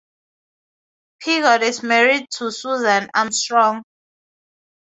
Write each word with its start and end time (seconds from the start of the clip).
Piggott 1.19 1.61
is 1.61 1.83
married 1.83 2.25
to 2.31 2.51
Susan 2.51 3.07
Armstrong. 3.13 3.83